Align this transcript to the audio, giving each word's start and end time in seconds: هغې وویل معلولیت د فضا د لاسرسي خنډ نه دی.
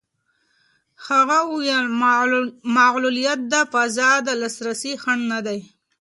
هغې 1.07 1.39
وویل 1.51 1.85
معلولیت 2.77 3.39
د 3.53 3.55
فضا 3.71 4.11
د 4.27 4.29
لاسرسي 4.41 4.93
خنډ 5.01 5.23
نه 5.31 5.39
دی. 5.45 5.59